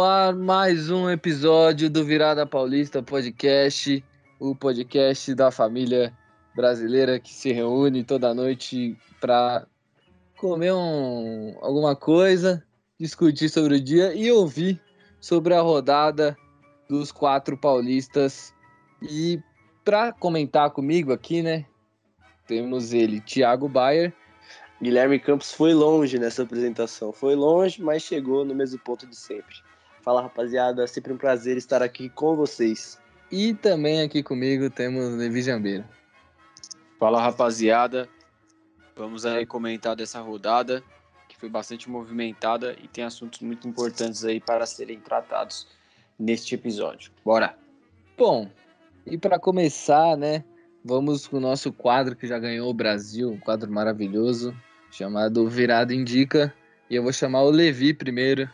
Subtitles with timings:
[0.00, 4.04] ar mais um episódio do Virada Paulista Podcast,
[4.38, 6.12] o podcast da família
[6.54, 9.66] brasileira que se reúne toda noite para
[10.36, 12.64] comer um, alguma coisa,
[12.98, 14.80] discutir sobre o dia e ouvir
[15.20, 16.36] sobre a rodada
[16.88, 18.54] dos quatro paulistas.
[19.02, 19.40] E
[19.84, 21.64] para comentar comigo aqui, né,
[22.46, 24.12] temos ele, Thiago Bayer.
[24.80, 27.12] Guilherme Campos foi longe nessa apresentação.
[27.12, 29.65] Foi longe, mas chegou no mesmo ponto de sempre.
[30.06, 30.84] Fala, rapaziada.
[30.84, 32.96] É sempre um prazer estar aqui com vocês.
[33.28, 35.84] E também aqui comigo temos Levi Jambeira.
[36.96, 38.08] Fala, rapaziada.
[38.94, 40.80] Vamos aí comentar dessa rodada,
[41.28, 45.66] que foi bastante movimentada e tem assuntos muito importantes aí para serem tratados
[46.16, 47.10] neste episódio.
[47.24, 47.58] Bora!
[48.16, 48.48] Bom,
[49.04, 50.44] e para começar, né,
[50.84, 54.56] vamos com o nosso quadro que já ganhou o Brasil, um quadro maravilhoso,
[54.88, 56.54] chamado Virada Indica.
[56.88, 58.48] E eu vou chamar o Levi primeiro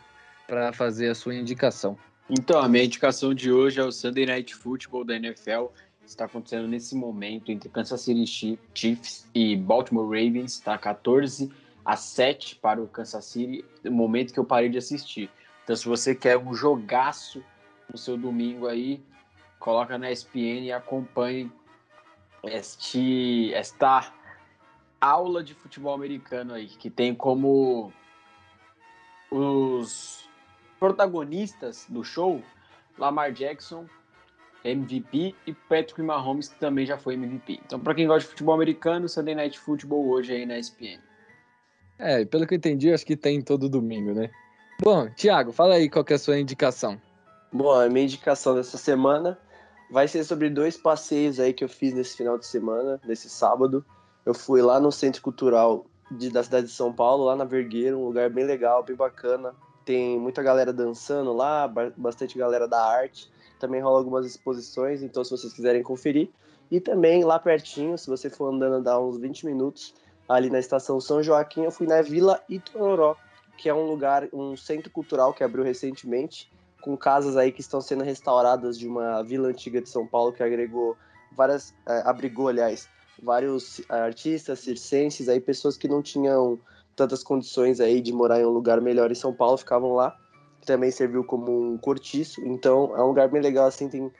[0.47, 1.97] para fazer a sua indicação.
[2.29, 5.67] Então, a minha indicação de hoje é o Sunday Night Football da NFL.
[6.05, 10.53] Está acontecendo nesse momento entre Kansas City Chiefs e Baltimore Ravens.
[10.53, 11.51] Está 14
[11.85, 15.29] a 7 para o Kansas City, no momento que eu parei de assistir.
[15.63, 17.43] Então, se você quer um jogaço
[17.91, 19.03] no seu domingo aí,
[19.59, 21.51] coloca na ESPN e acompanhe
[22.43, 24.13] este, esta
[24.99, 27.91] aula de futebol americano aí, que tem como
[29.29, 30.22] os
[30.83, 32.41] protagonistas do show
[32.99, 33.85] Lamar Jackson,
[34.65, 37.61] MVP, e Patrick Mahomes, que também já foi MVP.
[37.65, 40.99] Então, para quem gosta de futebol americano, Sunday Night Football hoje aí na ESPN.
[41.97, 44.29] É, pelo que eu entendi, acho que tem todo domingo, né?
[44.81, 47.01] Bom, Thiago, fala aí qual que é a sua indicação.
[47.49, 49.39] Bom, a minha indicação dessa semana
[49.89, 53.85] vai ser sobre dois passeios aí que eu fiz nesse final de semana, nesse sábado.
[54.25, 57.97] Eu fui lá no Centro Cultural de, da cidade de São Paulo, lá na Vergueira,
[57.97, 59.55] um lugar bem legal, bem bacana.
[59.85, 61.67] Tem muita galera dançando lá,
[61.97, 63.31] bastante galera da arte.
[63.59, 66.29] Também rola algumas exposições, então se vocês quiserem conferir.
[66.71, 69.93] E também lá pertinho, se você for andando dá uns 20 minutos,
[70.27, 73.15] ali na estação São Joaquim, eu fui na Vila Itororó,
[73.57, 76.51] que é um lugar, um centro cultural que abriu recentemente
[76.81, 80.43] com casas aí que estão sendo restauradas de uma vila antiga de São Paulo que
[80.43, 80.97] agregou
[81.31, 82.89] várias, é, abrigou, aliás,
[83.21, 86.59] vários é, artistas circenses, aí pessoas que não tinham
[86.95, 90.17] tantas condições aí de morar em um lugar melhor em São Paulo ficavam lá.
[90.65, 94.11] Também serviu como um cortiço, então é um lugar bem legal assim, tem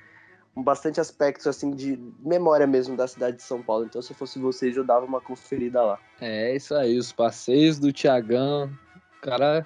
[0.56, 3.86] bastante aspectos assim de memória mesmo da cidade de São Paulo.
[3.86, 6.00] Então se fosse vocês eu dava uma conferida lá.
[6.20, 8.70] É isso aí, os passeios do Tiagão,
[9.22, 9.66] cara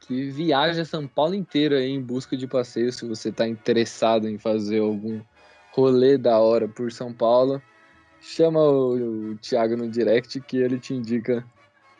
[0.00, 2.92] que viaja São Paulo inteiro aí em busca de passeio.
[2.92, 5.20] Se você está interessado em fazer algum
[5.72, 7.62] rolê da hora por São Paulo,
[8.20, 11.44] chama o, o Thiago no direct que ele te indica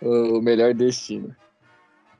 [0.00, 1.34] o melhor destino.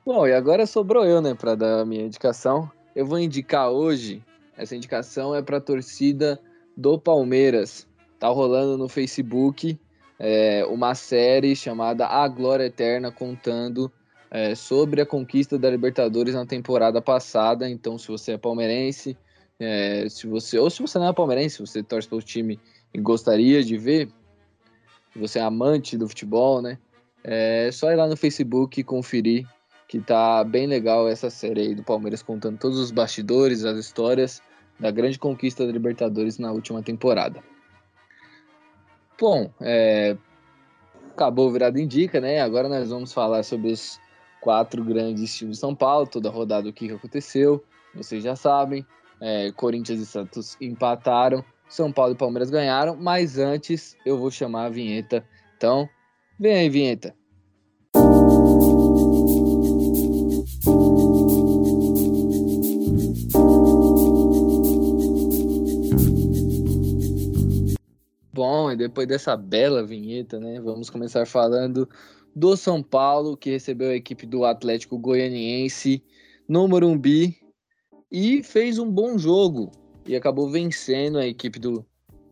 [0.05, 2.69] Bom, e agora sobrou eu, né, para dar a minha indicação.
[2.95, 4.23] Eu vou indicar hoje,
[4.57, 6.39] essa indicação é para a torcida
[6.75, 7.87] do Palmeiras.
[8.19, 9.79] Tá rolando no Facebook
[10.19, 13.91] é, uma série chamada A Glória Eterna, contando
[14.29, 17.69] é, sobre a conquista da Libertadores na temporada passada.
[17.69, 19.17] Então, se você é palmeirense,
[19.59, 22.59] é, se você ou se você não é palmeirense, você torce pelo time
[22.93, 24.09] e gostaria de ver,
[25.15, 26.77] você é amante do futebol, né?
[27.23, 29.47] É só ir lá no Facebook e conferir
[29.87, 34.41] que tá bem legal essa série aí do Palmeiras contando todos os bastidores, as histórias
[34.79, 37.43] da grande conquista da Libertadores na última temporada.
[39.19, 40.15] Bom, é,
[41.11, 42.41] acabou virado indica, né?
[42.41, 43.99] Agora nós vamos falar sobre os
[44.39, 47.61] quatro grandes times de São Paulo, toda a rodada o que aconteceu,
[47.93, 48.85] vocês já sabem.
[49.19, 54.67] É, Corinthians e Santos empataram, São Paulo e Palmeiras ganharam, mas antes eu vou chamar
[54.67, 55.23] a vinheta.
[55.57, 55.87] Então,
[56.41, 57.15] vem aí, vinheta.
[68.33, 71.87] Bom, e depois dessa bela vinheta, né, vamos começar falando
[72.35, 76.03] do São Paulo, que recebeu a equipe do Atlético Goianiense
[76.49, 77.37] no Morumbi
[78.11, 79.71] e fez um bom jogo
[80.07, 81.85] e acabou vencendo a equipe do,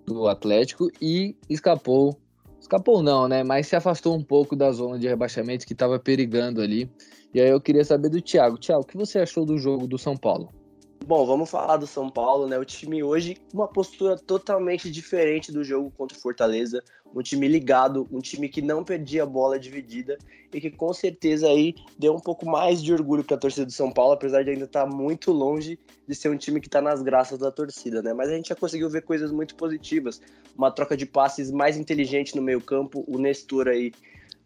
[0.08, 2.20] do Atlético e escapou.
[2.60, 3.44] Escapou não, né?
[3.44, 6.92] Mas se afastou um pouco da zona de rebaixamento que estava perigando ali.
[7.34, 8.58] E aí eu queria saber do Thiago.
[8.58, 10.59] Thiago, o que você achou do jogo do São Paulo?
[11.06, 12.58] Bom, vamos falar do São Paulo, né?
[12.60, 16.84] O time hoje, uma postura totalmente diferente do jogo contra o Fortaleza.
[17.16, 20.20] Um time ligado, um time que não perdia a bola dividida
[20.54, 23.72] e que com certeza aí deu um pouco mais de orgulho para a torcida do
[23.72, 26.82] São Paulo, apesar de ainda estar tá muito longe de ser um time que está
[26.82, 28.14] nas graças da torcida, né?
[28.14, 30.22] Mas a gente já conseguiu ver coisas muito positivas.
[30.56, 33.92] Uma troca de passes mais inteligente no meio-campo, o Nestor aí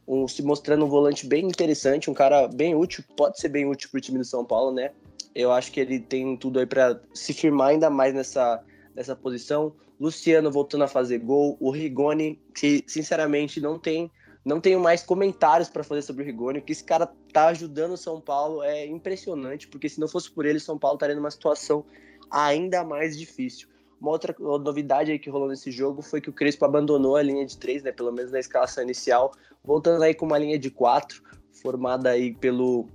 [0.08, 3.90] um, se mostrando um volante bem interessante, um cara bem útil, pode ser bem útil
[3.90, 4.92] para o time do São Paulo, né?
[5.34, 8.64] Eu acho que ele tem tudo aí para se firmar ainda mais nessa,
[8.96, 9.74] nessa posição.
[10.00, 14.12] Luciano voltando a fazer gol, o Rigoni, que sinceramente não tem
[14.46, 17.98] não tenho mais comentários para fazer sobre o Rigoni, que esse cara tá ajudando o
[17.98, 21.32] São Paulo é impressionante, porque se não fosse por ele, o São Paulo estaria numa
[21.32, 21.86] situação
[22.30, 23.70] ainda mais difícil.
[24.02, 27.46] Uma outra novidade aí que rolou nesse jogo foi que o Crespo abandonou a linha
[27.46, 29.32] de três, né, pelo menos na escalação inicial,
[29.64, 31.24] voltando aí com uma linha de quatro,
[31.62, 32.88] formada aí pelo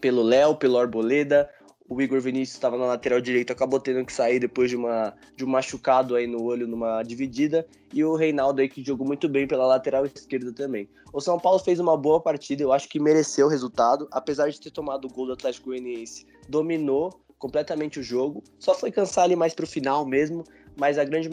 [0.00, 1.48] pelo Léo, pelo Arboleda,
[1.88, 5.44] o Igor Vinícius estava na lateral direita, acabou tendo que sair depois de, uma, de
[5.44, 9.46] um machucado aí no olho numa dividida, e o Reinaldo aí que jogou muito bem
[9.46, 10.88] pela lateral esquerda também.
[11.12, 14.60] O São Paulo fez uma boa partida, eu acho que mereceu o resultado, apesar de
[14.60, 19.36] ter tomado o gol do Atlético Goianiense, dominou completamente o jogo, só foi cansar ali
[19.36, 20.42] mais pro final mesmo,
[20.76, 21.30] mas a grande,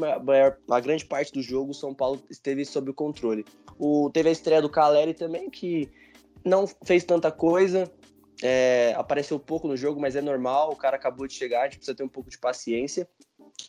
[0.70, 3.46] a grande parte do jogo o São Paulo esteve sob o controle.
[3.78, 5.90] O, teve a estreia do Caleri também, que
[6.46, 7.92] não fez tanta coisa,
[8.42, 11.78] é, apareceu pouco no jogo, mas é normal, o cara acabou de chegar, a gente
[11.78, 13.08] precisa ter um pouco de paciência.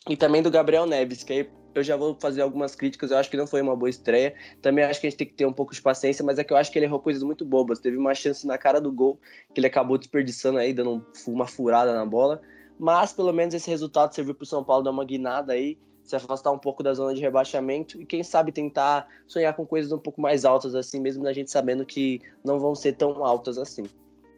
[0.09, 3.29] E também do Gabriel Neves, que aí eu já vou fazer algumas críticas, eu acho
[3.29, 4.33] que não foi uma boa estreia.
[4.61, 6.53] Também acho que a gente tem que ter um pouco de paciência, mas é que
[6.53, 7.79] eu acho que ele errou coisas muito bobas.
[7.79, 9.19] Teve uma chance na cara do gol,
[9.53, 12.41] que ele acabou desperdiçando aí, dando uma furada na bola.
[12.77, 16.15] Mas pelo menos esse resultado serviu para o São Paulo dar uma guinada aí, se
[16.15, 19.97] afastar um pouco da zona de rebaixamento e quem sabe tentar sonhar com coisas um
[19.97, 23.85] pouco mais altas assim, mesmo a gente sabendo que não vão ser tão altas assim.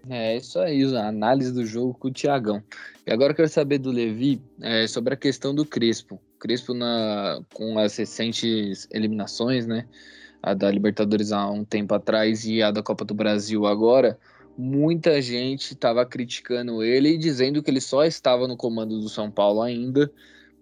[0.09, 2.63] É isso aí, a análise do jogo com o Tiagão.
[3.05, 6.19] E agora eu quero saber do Levi é, sobre a questão do Crespo.
[6.39, 9.85] Crespo na, com as recentes eliminações, né?
[10.41, 14.17] A da Libertadores há um tempo atrás e a da Copa do Brasil agora.
[14.57, 19.29] Muita gente estava criticando ele e dizendo que ele só estava no comando do São
[19.29, 20.11] Paulo ainda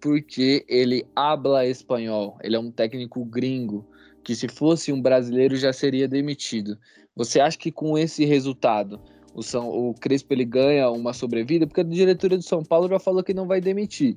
[0.00, 2.38] porque ele habla espanhol.
[2.42, 3.86] Ele é um técnico gringo
[4.22, 6.76] que se fosse um brasileiro já seria demitido.
[7.14, 9.00] Você acha que com esse resultado
[9.34, 12.98] o, São, o Crespo ele ganha uma sobrevida, porque a diretoria do São Paulo já
[12.98, 14.16] falou que não vai demitir,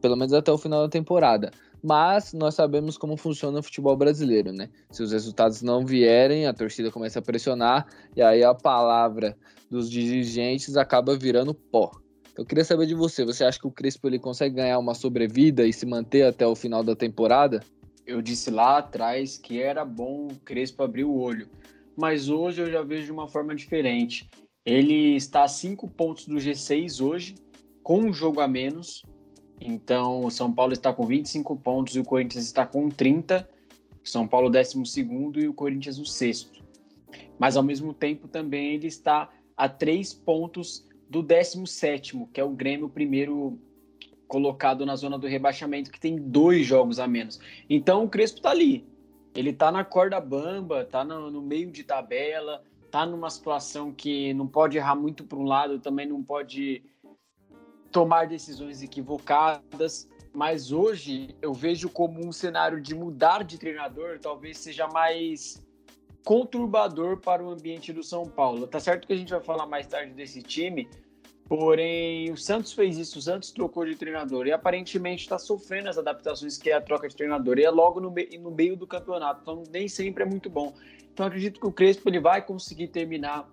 [0.00, 1.50] pelo menos até o final da temporada.
[1.82, 4.68] Mas nós sabemos como funciona o futebol brasileiro, né?
[4.90, 7.86] Se os resultados não vierem, a torcida começa a pressionar
[8.16, 9.36] e aí a palavra
[9.70, 11.90] dos dirigentes acaba virando pó.
[12.36, 15.66] Eu queria saber de você, você acha que o Crespo ele consegue ganhar uma sobrevida
[15.66, 17.60] e se manter até o final da temporada?
[18.06, 21.48] Eu disse lá atrás que era bom o Crespo abrir o olho,
[21.96, 24.30] mas hoje eu já vejo de uma forma diferente.
[24.64, 27.34] Ele está a cinco pontos do G6 hoje,
[27.82, 29.02] com um jogo a menos.
[29.60, 33.48] Então, o São Paulo está com 25 pontos e o Corinthians está com 30.
[34.04, 35.00] São Paulo, 12
[35.36, 36.64] e o Corinthians, o sexto.
[37.38, 42.50] Mas, ao mesmo tempo, também ele está a três pontos do 17, que é o
[42.50, 43.58] Grêmio, primeiro
[44.26, 47.40] colocado na zona do rebaixamento, que tem dois jogos a menos.
[47.68, 48.86] Então, o Crespo está ali.
[49.34, 54.32] Ele está na corda bamba, está no, no meio de tabela, tá numa situação que
[54.34, 56.82] não pode errar muito para um lado, também não pode
[57.90, 60.08] tomar decisões equivocadas.
[60.32, 65.62] Mas hoje eu vejo como um cenário de mudar de treinador talvez seja mais
[66.24, 68.66] conturbador para o ambiente do São Paulo.
[68.66, 70.86] Tá certo que a gente vai falar mais tarde desse time,
[71.48, 75.96] porém o Santos fez isso, o Santos trocou de treinador e aparentemente está sofrendo as
[75.96, 79.40] adaptações que é a troca de treinador e é logo no, no meio do campeonato,
[79.40, 80.74] então nem sempre é muito bom.
[81.14, 83.48] Então acredito que o Crespo ele vai conseguir terminar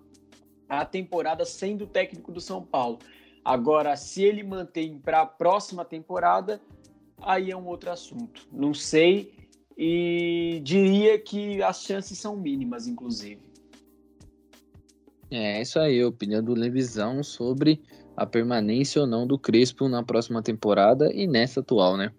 [0.67, 2.99] a temporada sendo técnico do São Paulo.
[3.45, 6.59] Agora, se ele mantém para a próxima temporada,
[7.21, 8.47] aí é um outro assunto.
[8.51, 9.35] Não sei
[9.77, 13.39] e diria que as chances são mínimas, inclusive.
[15.29, 17.83] É isso aí, a opinião do Levisão sobre
[18.17, 22.11] a permanência ou não do Crespo na próxima temporada e nessa atual, né?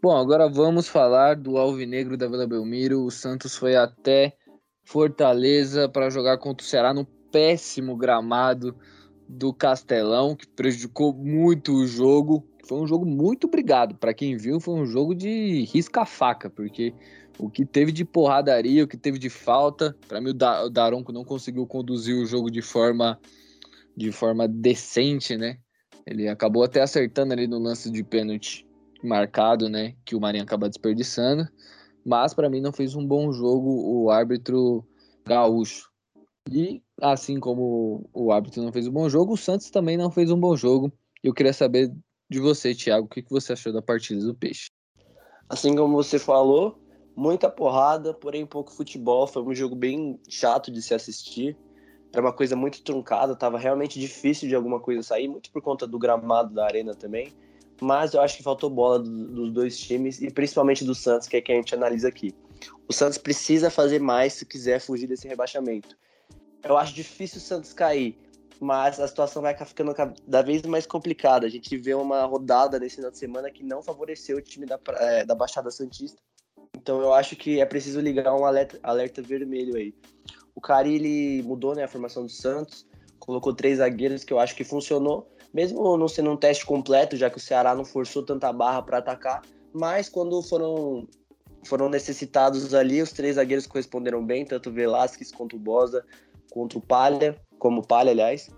[0.00, 3.04] Bom, agora vamos falar do Alvinegro da Vila Belmiro.
[3.04, 4.36] O Santos foi até
[4.84, 8.76] Fortaleza para jogar contra o Ceará no péssimo gramado
[9.28, 12.46] do Castelão, que prejudicou muito o jogo.
[12.66, 13.94] Foi um jogo muito brigado.
[13.94, 16.94] Para quem viu, foi um jogo de risca-faca, porque
[17.38, 21.24] o que teve de porradaria, o que teve de falta, para mim o Daronco não
[21.24, 23.18] conseguiu conduzir o jogo de forma
[23.96, 25.58] de forma decente, né?
[26.06, 28.64] Ele acabou até acertando ali no lance de pênalti
[29.02, 31.48] marcado, né, que o Marinho acaba desperdiçando
[32.08, 34.82] mas para mim não fez um bom jogo o árbitro
[35.26, 35.90] gaúcho.
[36.50, 40.30] E assim como o árbitro não fez um bom jogo, o Santos também não fez
[40.30, 40.92] um bom jogo.
[41.22, 41.92] Eu queria saber
[42.30, 44.70] de você, Thiago, o que você achou da partida do Peixe?
[45.48, 46.78] Assim como você falou,
[47.16, 49.26] muita porrada, porém pouco futebol.
[49.26, 51.56] Foi um jogo bem chato de se assistir.
[52.12, 55.86] Era uma coisa muito truncada, estava realmente difícil de alguma coisa sair, muito por conta
[55.86, 57.32] do gramado da arena também
[57.80, 61.36] mas eu acho que faltou bola do, dos dois times e principalmente do Santos, que
[61.36, 62.34] é quem a gente analisa aqui.
[62.88, 65.96] O Santos precisa fazer mais se quiser fugir desse rebaixamento.
[66.62, 68.18] Eu acho difícil o Santos cair,
[68.60, 71.46] mas a situação vai ficando cada vez mais complicada.
[71.46, 74.78] A gente vê uma rodada nesse final de semana que não favoreceu o time da,
[74.96, 76.20] é, da Baixada Santista.
[76.76, 79.94] Então eu acho que é preciso ligar um alerta, alerta vermelho aí.
[80.54, 82.86] O Cari mudou né, a formação do Santos,
[83.18, 87.30] colocou três zagueiros que eu acho que funcionou, mesmo não sendo um teste completo, já
[87.30, 91.06] que o Ceará não forçou tanta barra para atacar, mas quando foram
[91.64, 96.04] foram necessitados ali, os três zagueiros corresponderam bem, tanto o Velasquez quanto o Bosa,
[96.50, 98.50] contra o Palha, como Palha, aliás.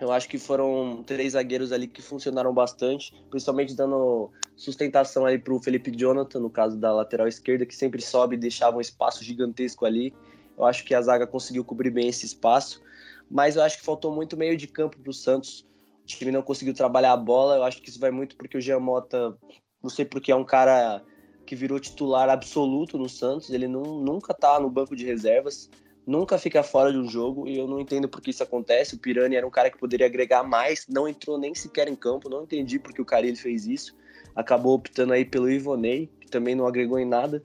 [0.00, 5.52] Eu acho que foram três zagueiros ali que funcionaram bastante, principalmente dando sustentação ali para
[5.52, 9.24] o Felipe Jonathan, no caso da lateral esquerda, que sempre sobe e deixava um espaço
[9.24, 10.14] gigantesco ali.
[10.56, 12.80] Eu acho que a zaga conseguiu cobrir bem esse espaço,
[13.28, 15.66] mas eu acho que faltou muito meio de campo para o Santos.
[16.04, 17.56] O time não conseguiu trabalhar a bola.
[17.56, 19.36] Eu acho que isso vai muito porque o Jean Mota,
[19.82, 21.02] não sei porque é um cara
[21.44, 23.50] que virou titular absoluto no Santos.
[23.50, 25.68] Ele não, nunca tá no banco de reservas
[26.08, 28.94] nunca fica fora de um jogo e eu não entendo por que isso acontece.
[28.94, 32.30] O Pirani era um cara que poderia agregar mais, não entrou nem sequer em campo,
[32.30, 33.94] não entendi por que o Carilli fez isso.
[34.34, 37.42] Acabou optando aí pelo Ivonei, que também não agregou em nada.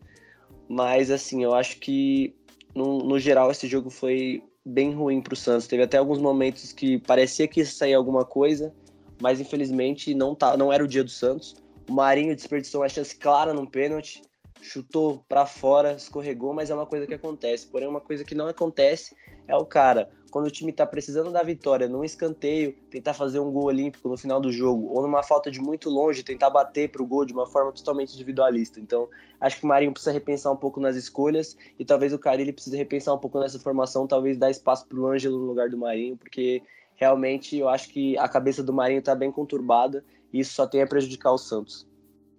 [0.70, 2.34] Mas assim, eu acho que
[2.74, 5.67] no, no geral esse jogo foi bem ruim para o Santos.
[5.67, 8.74] Teve até alguns momentos que parecia que ia sair alguma coisa,
[9.22, 11.53] mas infelizmente não, tá, não era o dia do Santos.
[11.89, 14.22] O Marinho desperdiçou uma chance clara num pênalti
[14.63, 17.67] chutou para fora, escorregou, mas é uma coisa que acontece.
[17.67, 19.15] Porém, uma coisa que não acontece
[19.48, 23.51] é o cara, quando o time tá precisando da vitória, num escanteio, tentar fazer um
[23.51, 27.05] gol olímpico no final do jogo, ou numa falta de muito longe, tentar bater pro
[27.05, 28.79] gol de uma forma totalmente individualista.
[28.79, 32.53] Então, acho que o Marinho precisa repensar um pouco nas escolhas e talvez o Carilli
[32.53, 36.17] precise repensar um pouco nessa formação, talvez dar espaço pro Ângelo no lugar do Marinho,
[36.17, 36.63] porque
[36.96, 40.82] realmente eu acho que a cabeça do Marinho tá bem conturbada e isso só tem
[40.82, 41.86] a prejudicar o Santos.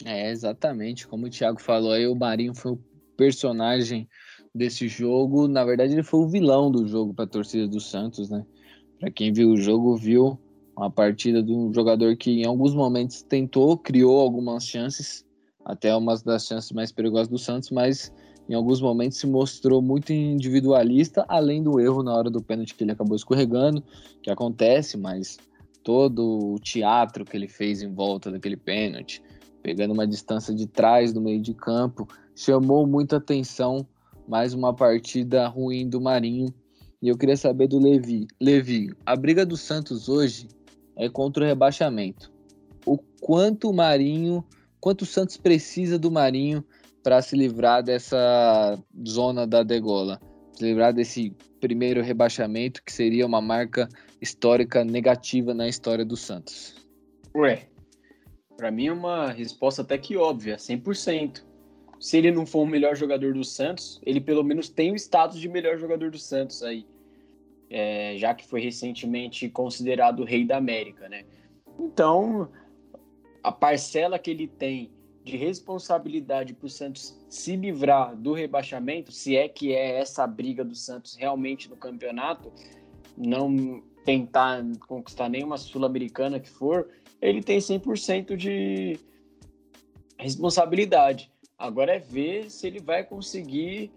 [0.05, 1.07] É, exatamente.
[1.07, 2.81] Como o Thiago falou aí, o Marinho foi o
[3.17, 4.09] personagem
[4.55, 5.47] desse jogo.
[5.47, 8.45] Na verdade, ele foi o vilão do jogo para a torcida do Santos, né?
[8.99, 10.39] Para quem viu o jogo, viu
[10.77, 15.25] uma partida de um jogador que em alguns momentos tentou, criou algumas chances,
[15.65, 18.13] até umas das chances mais perigosas do Santos, mas
[18.49, 22.85] em alguns momentos se mostrou muito individualista, além do erro na hora do pênalti que
[22.85, 23.83] ele acabou escorregando,
[24.23, 25.39] que acontece, mas
[25.83, 29.23] todo o teatro que ele fez em volta daquele pênalti,
[29.65, 32.07] pegando uma distância de trás do meio de campo,
[32.37, 33.89] chamou muita atenção.
[34.29, 36.53] Mais uma partida ruim do Marinho.
[37.01, 38.27] E eu queria saber do Levi.
[38.39, 40.49] Levi, a briga do Santos hoje
[40.97, 42.31] é contra o rebaixamento.
[42.85, 44.45] O quanto o Marinho,
[44.79, 46.63] quanto o Santos precisa do Marinho
[47.03, 50.21] para se livrar dessa zona da degola,
[50.53, 53.89] se livrar desse primeiro rebaixamento que seria uma marca
[54.21, 56.75] histórica negativa na história do Santos.
[57.35, 57.67] Ué,
[58.65, 61.45] para mim é uma resposta até que óbvia, 100%.
[62.01, 65.39] Se ele não for o melhor jogador do Santos, ele pelo menos tem o status
[65.39, 66.87] de melhor jogador do Santos aí.
[67.69, 71.27] É, já que foi recentemente considerado o rei da América, né?
[71.79, 72.49] Então,
[73.43, 74.91] a parcela que ele tem
[75.23, 80.65] de responsabilidade para o Santos se livrar do rebaixamento, se é que é essa briga
[80.65, 82.51] do Santos realmente no campeonato,
[83.15, 86.89] não tentar conquistar nenhuma sul-americana que for,
[87.25, 88.99] ele tem 100% de
[90.19, 91.33] responsabilidade.
[91.57, 93.91] Agora é ver se ele vai conseguir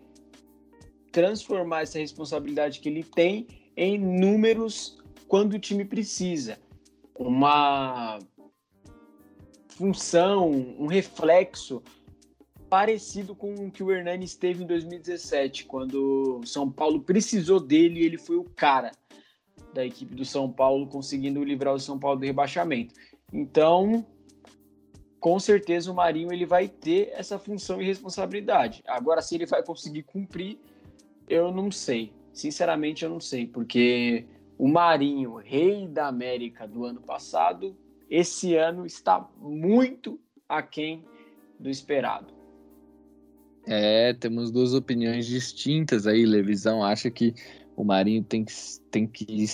[1.12, 6.58] transformar essa responsabilidade que ele tem em números quando o time precisa.
[7.20, 8.20] Uma
[9.68, 11.84] função, um reflexo
[12.70, 18.00] parecido com o que o Hernani esteve em 2017, quando o São Paulo precisou dele
[18.00, 18.92] e ele foi o cara
[19.74, 22.94] da equipe do São Paulo, conseguindo livrar o São Paulo do rebaixamento.
[23.32, 24.06] Então,
[25.20, 28.82] com certeza o Marinho ele vai ter essa função e responsabilidade.
[28.88, 30.58] Agora, se ele vai conseguir cumprir,
[31.28, 32.14] eu não sei.
[32.32, 34.26] Sinceramente, eu não sei, porque
[34.58, 37.76] o Marinho, rei da América do ano passado,
[38.10, 41.04] esse ano está muito aquém
[41.60, 42.34] do esperado.
[43.66, 46.26] É, temos duas opiniões distintas aí.
[46.26, 47.34] Levisão acha que
[47.76, 48.54] o Marinho tem que,
[48.90, 49.46] tem que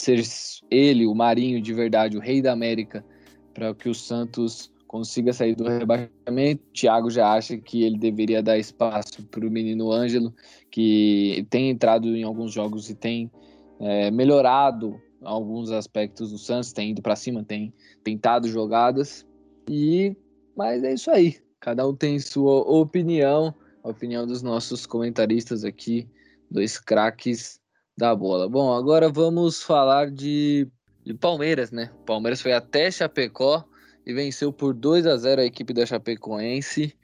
[0.00, 0.22] ser
[0.70, 3.04] ele, o Marinho de verdade, o rei da América,
[3.52, 6.62] para que o Santos consiga sair do rebaixamento.
[6.72, 10.34] Thiago já acha que ele deveria dar espaço para o menino Ângelo,
[10.70, 13.30] que tem entrado em alguns jogos e tem
[13.78, 19.26] é, melhorado alguns aspectos do Santos, tem ido para cima, tem tentado jogadas.
[19.68, 20.16] E
[20.56, 21.36] mas é isso aí.
[21.60, 23.54] Cada um tem sua opinião,
[23.84, 26.08] a opinião dos nossos comentaristas aqui,
[26.50, 27.59] dois craques
[28.00, 28.48] da bola.
[28.48, 30.66] Bom, agora vamos falar de,
[31.04, 31.92] de Palmeiras, né?
[32.06, 33.62] Palmeiras foi até Chapecó
[34.06, 36.96] e venceu por 2 a 0 a equipe da Chapecoense.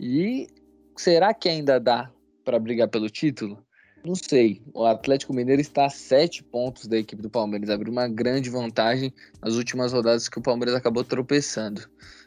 [0.00, 0.48] E
[0.96, 2.10] será que ainda dá
[2.44, 3.62] para brigar pelo título?
[4.02, 4.62] Não sei.
[4.72, 7.68] O Atlético Mineiro está a sete pontos da equipe do Palmeiras.
[7.68, 9.12] Abriu uma grande vantagem
[9.42, 11.82] nas últimas rodadas que o Palmeiras acabou tropeçando.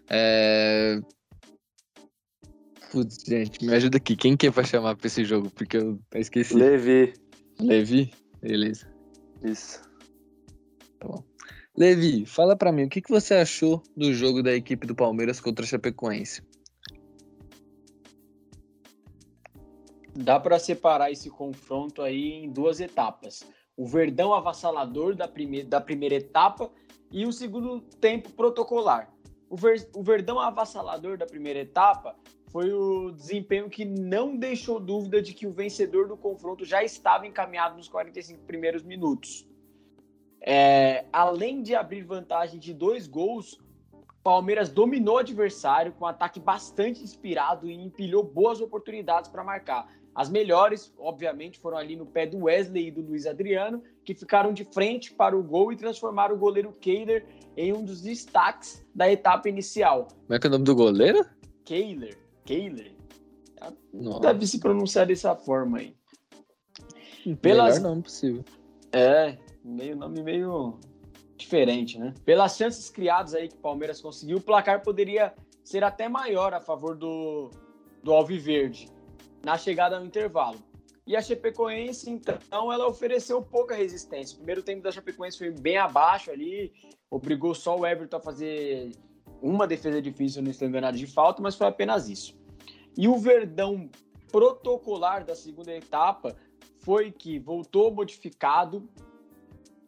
[0.07, 1.01] É...
[2.91, 4.15] Putz, gente, me ajuda aqui.
[4.15, 5.49] Quem que pra chamar pra esse jogo?
[5.49, 6.53] Porque eu esqueci.
[6.53, 7.13] Levi.
[7.61, 8.11] Levi?
[8.41, 8.87] Beleza.
[9.43, 9.81] Isso.
[10.99, 11.23] Tá bom.
[11.77, 15.39] Levi, fala para mim, o que, que você achou do jogo da equipe do Palmeiras
[15.39, 16.41] contra a Chapecoense?
[20.13, 23.43] Dá para separar esse confronto aí em duas etapas.
[23.77, 26.69] O Verdão avassalador da, prime da primeira etapa
[27.09, 29.09] e o segundo tempo protocolar.
[29.49, 32.15] O, Ver o Verdão avassalador da primeira etapa
[32.51, 37.25] foi o desempenho que não deixou dúvida de que o vencedor do confronto já estava
[37.25, 39.47] encaminhado nos 45 primeiros minutos.
[40.41, 43.59] É, além de abrir vantagem de dois gols,
[44.21, 49.87] Palmeiras dominou o adversário com um ataque bastante inspirado e empilhou boas oportunidades para marcar.
[50.13, 54.51] As melhores, obviamente, foram ali no pé do Wesley e do Luiz Adriano, que ficaram
[54.51, 59.09] de frente para o gol e transformaram o goleiro Kehler em um dos destaques da
[59.09, 60.09] etapa inicial.
[60.27, 61.25] Como é que é o nome do goleiro?
[61.63, 62.20] Kehler.
[62.45, 62.95] Kehler.
[64.21, 65.95] Deve se pronunciar dessa forma aí.
[67.41, 67.77] Pelas...
[67.77, 68.43] Melhor nome possível.
[68.91, 70.79] É, meio nome meio
[71.37, 72.13] diferente, né?
[72.25, 75.33] Pelas chances criadas aí que o Palmeiras conseguiu, o placar poderia
[75.63, 77.51] ser até maior a favor do,
[78.03, 78.89] do Alviverde
[79.43, 80.59] na chegada ao intervalo.
[81.05, 84.35] E a Chapecoense, então, ela ofereceu pouca resistência.
[84.35, 86.71] O primeiro tempo da Chapecoense foi bem abaixo ali,
[87.09, 88.91] obrigou só o Everton a fazer
[89.41, 92.39] uma defesa difícil, não estou enganado de falta, mas foi apenas isso.
[92.97, 93.89] E o Verdão
[94.31, 96.35] protocolar da segunda etapa
[96.79, 98.87] foi que voltou modificado,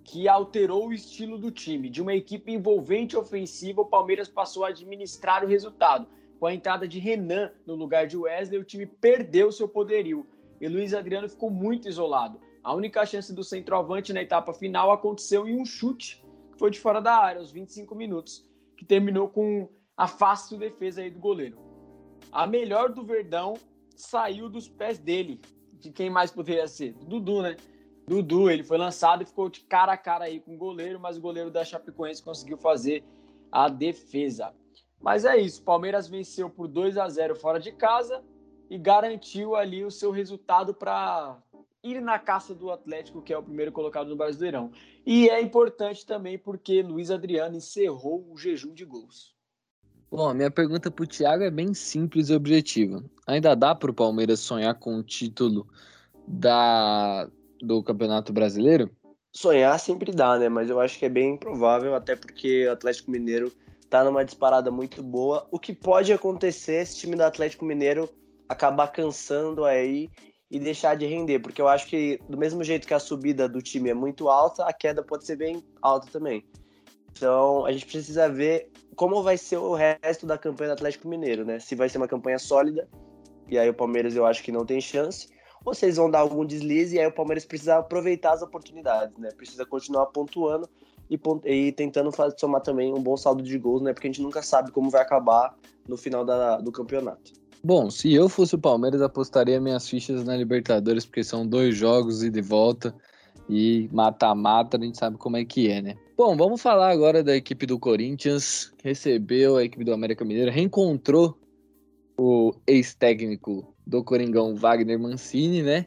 [0.03, 1.89] que alterou o estilo do time.
[1.89, 6.07] De uma equipe envolvente ofensiva, o Palmeiras passou a administrar o resultado.
[6.39, 10.25] Com a entrada de Renan no lugar de Wesley, o time perdeu seu poderio
[10.60, 12.39] e Luiz Adriano ficou muito isolado.
[12.63, 16.80] A única chance do centroavante na etapa final aconteceu em um chute que foi de
[16.80, 18.45] fora da área, aos 25 minutos,
[18.84, 21.58] que terminou com a fácil defesa aí do goleiro.
[22.32, 23.54] A melhor do Verdão
[23.96, 25.39] saiu dos pés dele.
[25.80, 26.93] De quem mais poderia ser?
[26.93, 27.56] Dudu, né?
[28.06, 31.17] Dudu, ele foi lançado e ficou de cara a cara aí com o goleiro, mas
[31.17, 33.04] o goleiro da Chapecoense conseguiu fazer
[33.50, 34.54] a defesa.
[35.00, 38.24] Mas é isso, Palmeiras venceu por 2 a 0 fora de casa
[38.69, 41.41] e garantiu ali o seu resultado para
[41.84, 44.72] ir na caça do Atlético, que é o primeiro colocado no Brasileirão.
[45.06, 49.36] E é importante também porque Luiz Adriano encerrou o jejum de gols.
[50.10, 53.04] Bom, a minha pergunta para o Thiago é bem simples e objetiva.
[53.28, 55.67] Ainda dá para o Palmeiras sonhar com o título
[56.28, 57.28] da
[57.62, 58.89] do Campeonato Brasileiro?
[59.32, 60.50] Sonhar sempre dá, né?
[60.50, 63.52] Mas eu acho que é bem improvável, até porque o Atlético Mineiro
[63.89, 65.48] tá numa disparada muito boa.
[65.50, 68.10] O que pode acontecer é esse time do Atlético Mineiro
[68.48, 70.10] acabar cansando aí
[70.53, 73.59] e deixar de render, porque eu acho que do mesmo jeito que a subida do
[73.59, 76.45] time é muito alta, a queda pode ser bem alta também.
[77.11, 81.43] Então a gente precisa ver como vai ser o resto da campanha do Atlético Mineiro,
[81.43, 81.57] né?
[81.59, 82.87] Se vai ser uma campanha sólida,
[83.49, 85.27] e aí o Palmeiras eu acho que não tem chance,
[85.65, 89.17] ou se eles vão dar algum deslize e aí o Palmeiras precisa aproveitar as oportunidades,
[89.17, 89.29] né?
[89.35, 90.69] Precisa continuar pontuando
[91.09, 93.91] e, e tentando fazer, somar também um bom saldo de gols, né?
[93.91, 95.55] Porque a gente nunca sabe como vai acabar
[95.87, 97.42] no final da, do campeonato.
[97.65, 102.21] Bom, se eu fosse o Palmeiras, apostaria minhas fichas na Libertadores, porque são dois jogos
[102.21, 102.93] e de volta.
[103.49, 105.95] E mata-mata, a gente sabe como é que é, né?
[106.17, 110.52] Bom, vamos falar agora da equipe do Corinthians, que recebeu a equipe do América Mineiro,
[110.52, 111.38] reencontrou
[112.17, 115.86] o ex-técnico do Coringão Wagner Mancini, né?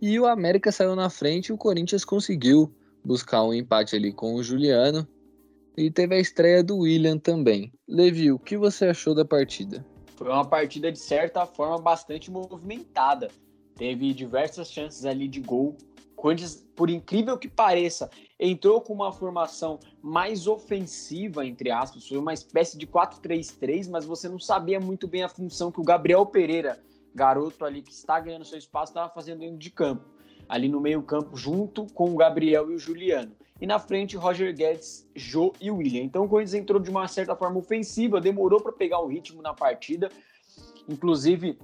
[0.00, 4.34] E o América saiu na frente e o Corinthians conseguiu buscar um empate ali com
[4.34, 5.06] o Juliano.
[5.76, 7.72] E teve a estreia do William também.
[7.88, 9.86] Levi, o que você achou da partida?
[10.16, 13.28] Foi uma partida, de certa forma, bastante movimentada.
[13.74, 15.76] Teve diversas chances ali de gol.
[16.14, 22.06] Corinthians, por incrível que pareça, entrou com uma formação mais ofensiva, entre aspas.
[22.06, 25.84] Foi uma espécie de 4-3-3, mas você não sabia muito bem a função que o
[25.84, 26.80] Gabriel Pereira
[27.14, 30.04] garoto ali que está ganhando seu espaço, estava fazendo dentro de campo.
[30.48, 33.32] Ali no meio-campo, junto com o Gabriel e o Juliano.
[33.62, 36.02] E na frente, Roger Guedes, Jô e William.
[36.02, 39.54] Então o Corinthians entrou de uma certa forma ofensiva, demorou para pegar o ritmo na
[39.54, 40.10] partida.
[40.88, 41.56] Inclusive,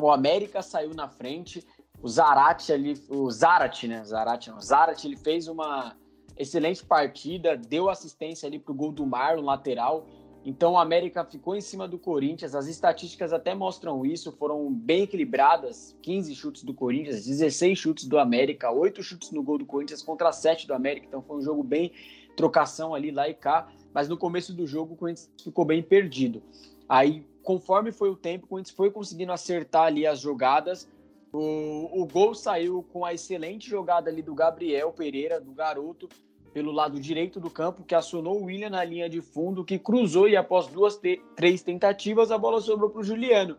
[0.00, 1.62] o América saiu na frente.
[2.00, 4.02] O Zarate ali, o Zarate, né?
[4.04, 4.58] Zarate não.
[4.58, 5.94] Zarate, ele fez uma
[6.34, 10.06] excelente partida, deu assistência ali pro gol do Marlon, lateral.
[10.44, 12.54] Então o América ficou em cima do Corinthians.
[12.54, 15.96] As estatísticas até mostram isso, foram bem equilibradas.
[16.02, 20.32] 15 chutes do Corinthians, 16 chutes do América, 8 chutes no gol do Corinthians contra
[20.32, 21.06] 7 do América.
[21.06, 21.92] Então foi um jogo bem
[22.36, 26.42] trocação ali lá e cá, mas no começo do jogo o Corinthians ficou bem perdido.
[26.88, 30.88] Aí conforme foi o tempo, o Corinthians foi conseguindo acertar ali as jogadas.
[31.32, 36.08] O, o gol saiu com a excelente jogada ali do Gabriel Pereira, do garoto,
[36.52, 40.28] pelo lado direito do campo, que acionou o William na linha de fundo, que cruzou
[40.28, 43.56] e após duas, te três tentativas, a bola sobrou para o Juliano,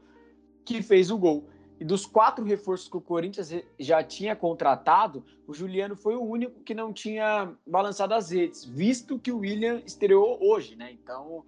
[0.65, 1.47] que fez o gol.
[1.79, 6.59] E dos quatro reforços que o Corinthians já tinha contratado, o Juliano foi o único
[6.59, 10.91] que não tinha balançado as redes, visto que o William estreou hoje, né?
[10.91, 11.45] Então,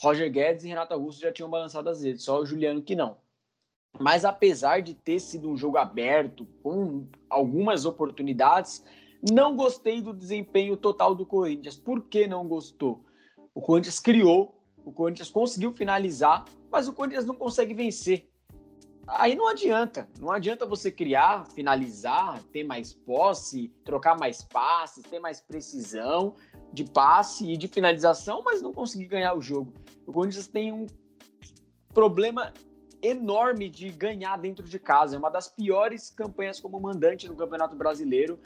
[0.00, 3.18] Roger Guedes e Renato Augusto já tinham balançado as redes, só o Juliano que não.
[4.00, 8.82] Mas apesar de ter sido um jogo aberto, com algumas oportunidades,
[9.32, 11.76] não gostei do desempenho total do Corinthians.
[11.76, 13.04] Por que não gostou?
[13.54, 18.28] O Corinthians criou, o Corinthians conseguiu finalizar, mas o Corinthians não consegue vencer.
[19.06, 20.08] Aí não adianta.
[20.18, 26.34] Não adianta você criar, finalizar, ter mais posse, trocar mais passes, ter mais precisão
[26.72, 29.72] de passe e de finalização, mas não conseguir ganhar o jogo.
[30.06, 30.86] O Corinthians tem um
[31.92, 32.52] problema
[33.00, 35.16] enorme de ganhar dentro de casa.
[35.16, 38.38] É uma das piores campanhas como mandante no Campeonato Brasileiro.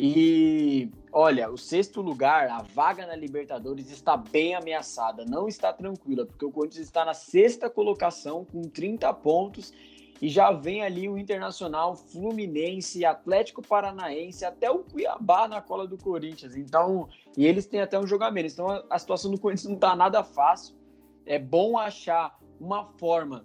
[0.00, 6.26] E olha, o sexto lugar, a vaga na Libertadores está bem ameaçada, não está tranquila,
[6.26, 9.72] porque o Corinthians está na sexta colocação com 30 pontos
[10.22, 15.98] e já vem ali o Internacional, Fluminense, Atlético Paranaense, até o Cuiabá na cola do
[15.98, 16.56] Corinthians.
[16.56, 18.52] Então, e eles têm até um jogamento.
[18.52, 20.76] Então, a situação do Corinthians não está nada fácil.
[21.26, 23.44] É bom achar uma forma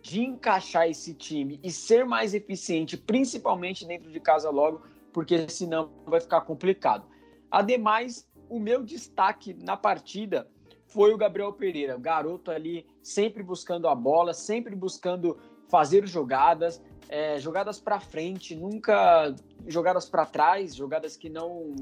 [0.00, 4.82] de encaixar esse time e ser mais eficiente, principalmente dentro de casa logo,
[5.14, 7.06] porque senão vai ficar complicado.
[7.50, 10.50] Ademais, o meu destaque na partida
[10.88, 15.38] foi o Gabriel Pereira, garoto ali sempre buscando a bola, sempre buscando
[15.70, 19.34] fazer jogadas, é, jogadas para frente, nunca
[19.66, 21.74] jogadas para trás, jogadas que não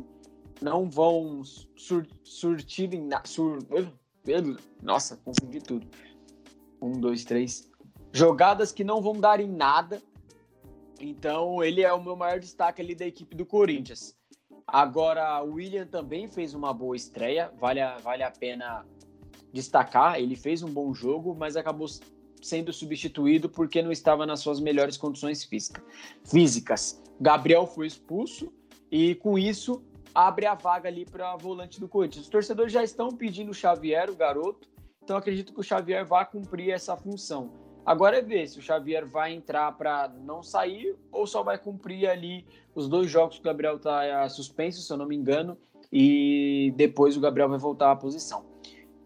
[0.61, 1.43] não vão
[1.77, 3.59] sur, surtir em sur,
[4.81, 5.89] nossa, confundi tudo.
[6.81, 7.69] Um, dois, três.
[8.13, 10.01] Jogadas que não vão dar em nada.
[11.03, 14.17] Então, ele é o meu maior destaque ali da equipe do Corinthians.
[14.65, 18.87] Agora, o William também fez uma boa estreia, vale a, vale a pena
[19.53, 20.21] destacar.
[20.21, 21.89] Ele fez um bom jogo, mas acabou
[22.41, 25.83] sendo substituído porque não estava nas suas melhores condições física,
[26.25, 27.03] físicas.
[27.21, 28.53] Gabriel foi expulso
[28.91, 29.83] e com isso
[30.15, 32.27] abre a vaga ali para volante do Corinthians.
[32.27, 34.69] Os torcedores já estão pedindo o Xavier, o garoto,
[35.03, 37.62] então acredito que o Xavier vai cumprir essa função.
[37.85, 42.09] Agora é ver se o Xavier vai entrar para não sair ou só vai cumprir
[42.09, 45.59] ali os dois jogos que o Gabriel está é, suspenso, se eu não me engano,
[45.93, 48.45] e depois o Gabriel vai voltar à posição.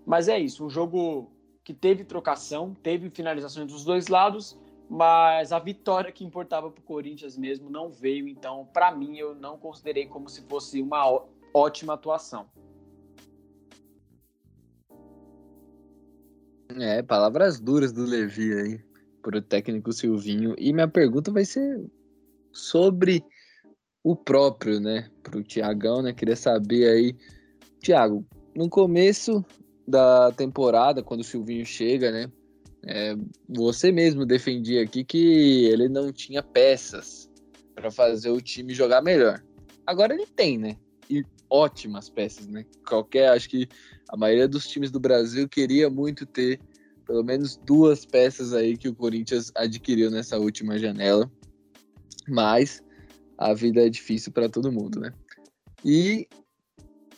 [0.04, 1.30] Mas é isso, um jogo
[1.64, 4.56] que teve trocação, teve finalizações dos dois lados,
[4.88, 8.28] mas a vitória que importava para o Corinthians mesmo não veio.
[8.28, 12.46] Então, para mim, eu não considerei como se fosse uma ótima atuação.
[16.78, 18.80] É, palavras duras do Levi aí
[19.22, 20.54] para o técnico Silvinho.
[20.58, 21.84] E minha pergunta vai ser
[22.52, 23.24] sobre
[24.02, 25.10] o próprio, né?
[25.22, 26.12] Para o Tiagão, né?
[26.12, 27.16] Queria saber aí,
[27.80, 28.24] Tiago,
[28.54, 29.44] no começo
[29.86, 32.30] da temporada, quando o Silvinho chega, né?
[32.86, 33.16] É,
[33.48, 37.28] você mesmo defendia aqui que ele não tinha peças
[37.74, 39.42] para fazer o time jogar melhor.
[39.84, 40.76] Agora ele tem, né?
[41.48, 42.64] Ótimas peças, né?
[42.86, 43.68] Qualquer, acho que
[44.08, 46.60] a maioria dos times do Brasil queria muito ter
[47.06, 51.30] pelo menos duas peças aí que o Corinthians adquiriu nessa última janela.
[52.28, 52.82] Mas
[53.38, 55.12] a vida é difícil para todo mundo, né?
[55.84, 56.26] E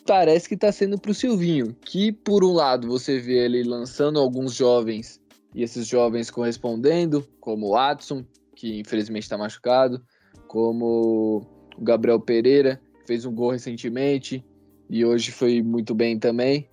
[0.05, 4.19] parece que está sendo para o Silvinho, que por um lado você vê ele lançando
[4.19, 5.19] alguns jovens
[5.53, 8.23] e esses jovens correspondendo, como o Watson,
[8.55, 10.03] que infelizmente está machucado,
[10.47, 11.45] como
[11.77, 14.45] o Gabriel Pereira, fez um gol recentemente
[14.87, 16.69] e hoje foi muito bem também.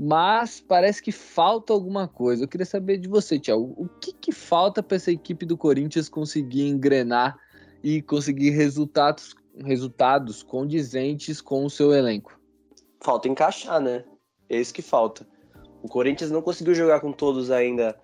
[0.00, 2.44] Mas parece que falta alguma coisa.
[2.44, 3.74] Eu queria saber de você, Tiago.
[3.76, 7.36] O que, que falta para essa equipe do Corinthians conseguir engrenar
[7.82, 12.40] e conseguir resultados, resultados condizentes com o seu elenco?
[13.00, 14.04] falta encaixar, né?
[14.48, 15.26] É isso que falta.
[15.82, 17.98] O Corinthians não conseguiu jogar com todos ainda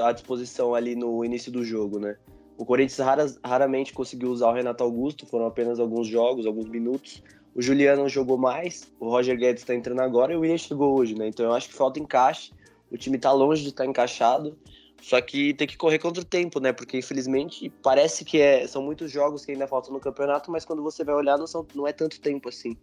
[0.00, 2.16] à disposição ali no início do jogo, né?
[2.58, 7.22] O Corinthians raras, raramente conseguiu usar o Renato Augusto, foram apenas alguns jogos, alguns minutos.
[7.54, 11.14] O Juliano jogou mais, o Roger Guedes está entrando agora e o William chegou hoje,
[11.14, 11.28] né?
[11.28, 12.52] Então eu acho que falta encaixe.
[12.90, 14.58] O time está longe de estar tá encaixado,
[15.00, 16.72] só que tem que correr contra o tempo, né?
[16.72, 20.82] Porque infelizmente parece que é, são muitos jogos que ainda faltam no campeonato, mas quando
[20.82, 22.76] você vai olhar não, são, não é tanto tempo assim.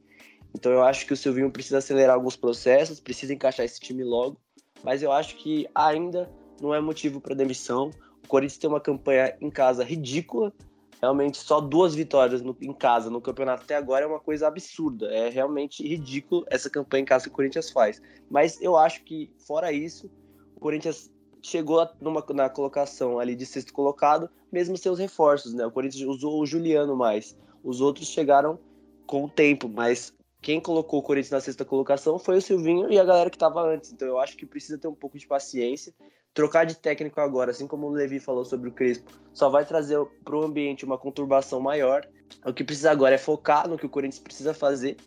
[0.53, 4.37] Então eu acho que o Silvinho precisa acelerar alguns processos, precisa encaixar esse time logo,
[4.83, 6.29] mas eu acho que ainda
[6.61, 7.91] não é motivo para demissão.
[8.25, 10.51] O Corinthians tem uma campanha em casa ridícula,
[10.99, 15.13] realmente só duas vitórias no, em casa no campeonato até agora é uma coisa absurda.
[15.13, 18.01] É realmente ridículo essa campanha em casa que o Corinthians faz.
[18.29, 20.09] Mas eu acho que, fora isso,
[20.55, 25.63] o Corinthians chegou numa, na colocação ali de sexto colocado, mesmo seus reforços, né?
[25.63, 27.37] O Corinthians usou o Juliano mais.
[27.63, 28.57] Os outros chegaram
[29.05, 30.11] com o tempo, mas
[30.41, 33.61] quem colocou o Corinthians na sexta colocação foi o Silvinho e a galera que estava
[33.61, 33.91] antes.
[33.91, 35.93] Então eu acho que precisa ter um pouco de paciência.
[36.35, 39.97] Trocar de técnico agora, assim como o Levi falou sobre o Crespo, só vai trazer
[40.23, 42.05] para o ambiente uma conturbação maior.
[42.45, 44.97] O que precisa agora é focar no que o Corinthians precisa fazer,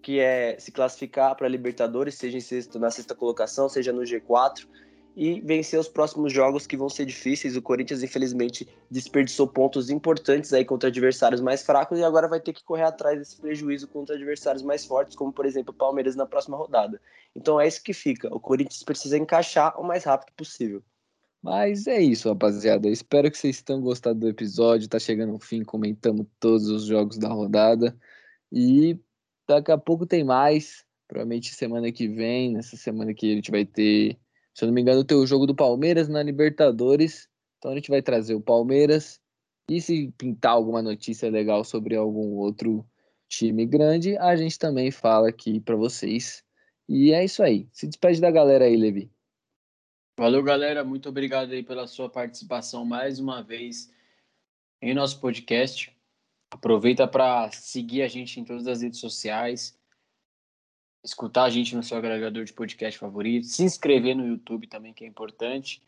[0.00, 4.00] que é se classificar para a Libertadores, seja em sexto, na sexta colocação, seja no
[4.00, 4.66] G4,
[5.18, 7.56] e vencer os próximos jogos que vão ser difíceis.
[7.56, 12.52] O Corinthians, infelizmente, desperdiçou pontos importantes aí contra adversários mais fracos e agora vai ter
[12.52, 16.24] que correr atrás desse prejuízo contra adversários mais fortes, como por exemplo o Palmeiras na
[16.24, 17.00] próxima rodada.
[17.34, 18.32] Então é isso que fica.
[18.32, 20.84] O Corinthians precisa encaixar o mais rápido possível.
[21.42, 22.86] Mas é isso, rapaziada.
[22.86, 24.88] Eu espero que vocês tenham gostado do episódio.
[24.88, 27.98] Tá chegando ao fim, comentamos todos os jogos da rodada.
[28.52, 28.96] E
[29.48, 30.84] daqui a pouco tem mais.
[31.08, 34.16] Provavelmente semana que vem, nessa semana que a gente vai ter
[34.58, 37.28] se eu não me engano, tem o jogo do Palmeiras na Libertadores.
[37.56, 39.20] Então a gente vai trazer o Palmeiras.
[39.70, 42.84] E se pintar alguma notícia legal sobre algum outro
[43.28, 46.42] time grande, a gente também fala aqui para vocês.
[46.88, 47.68] E é isso aí.
[47.70, 49.08] Se despede da galera aí, Levi.
[50.18, 50.82] Valeu, galera.
[50.82, 53.94] Muito obrigado aí pela sua participação mais uma vez
[54.82, 55.96] em nosso podcast.
[56.50, 59.77] Aproveita para seguir a gente em todas as redes sociais
[61.04, 65.04] escutar a gente no seu agregador de podcast favorito, se inscrever no YouTube também, que
[65.04, 65.82] é importante,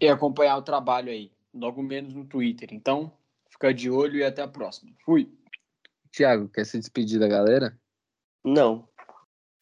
[0.00, 2.70] e acompanhar o trabalho aí, logo menos no Twitter.
[2.72, 3.12] Então,
[3.48, 4.92] fica de olho e até a próxima.
[5.04, 5.30] Fui.
[6.10, 7.78] Tiago, quer se despedir da galera?
[8.44, 8.88] Não.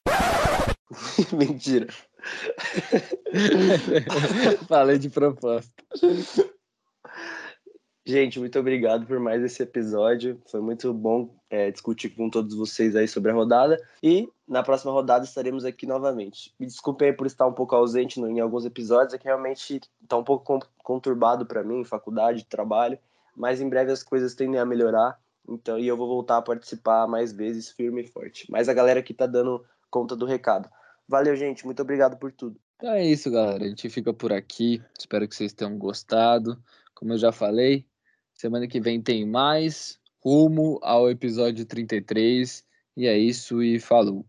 [1.33, 1.89] Mentira.
[4.69, 5.83] Falei de proposta.
[8.05, 10.43] Gente, muito obrigado por mais esse episódio.
[10.51, 13.81] Foi muito bom é, discutir com todos vocês aí sobre a rodada.
[14.03, 16.53] E na próxima rodada estaremos aqui novamente.
[16.59, 20.25] Me desculpem por estar um pouco ausente em alguns episódios, é que realmente está um
[20.25, 22.99] pouco conturbado para mim, faculdade, trabalho.
[23.37, 25.17] Mas em breve as coisas tendem a melhorar.
[25.49, 28.51] Então, e eu vou voltar a participar mais vezes, firme e forte.
[28.51, 30.69] Mas a galera aqui tá dando conta do recado.
[31.09, 31.65] Valeu, gente.
[31.65, 32.59] Muito obrigado por tudo.
[32.77, 33.65] Então é isso, galera.
[33.65, 34.83] A gente fica por aqui.
[34.99, 36.61] Espero que vocês tenham gostado.
[36.95, 37.85] Como eu já falei,
[38.43, 42.65] Semana que vem tem mais, rumo ao episódio 33.
[42.97, 44.27] E é isso, e falou.